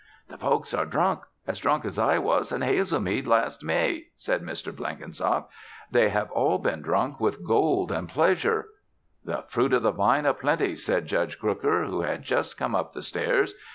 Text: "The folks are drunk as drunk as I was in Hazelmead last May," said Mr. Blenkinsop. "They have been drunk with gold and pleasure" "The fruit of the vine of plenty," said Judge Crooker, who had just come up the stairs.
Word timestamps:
"The 0.29 0.37
folks 0.39 0.73
are 0.73 0.87
drunk 0.87 1.25
as 1.45 1.59
drunk 1.59 1.85
as 1.85 1.99
I 1.99 2.17
was 2.17 2.51
in 2.51 2.61
Hazelmead 2.61 3.27
last 3.27 3.63
May," 3.63 4.05
said 4.17 4.41
Mr. 4.41 4.75
Blenkinsop. 4.75 5.51
"They 5.91 6.09
have 6.09 6.29
been 6.63 6.81
drunk 6.81 7.19
with 7.19 7.45
gold 7.45 7.91
and 7.91 8.09
pleasure" 8.09 8.65
"The 9.25 9.43
fruit 9.47 9.73
of 9.73 9.83
the 9.83 9.91
vine 9.91 10.25
of 10.25 10.39
plenty," 10.39 10.75
said 10.75 11.05
Judge 11.05 11.37
Crooker, 11.37 11.85
who 11.85 12.01
had 12.01 12.23
just 12.23 12.57
come 12.57 12.73
up 12.73 12.93
the 12.93 13.03
stairs. 13.03 13.53